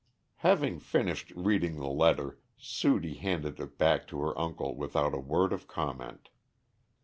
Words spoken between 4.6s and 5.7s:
without a word of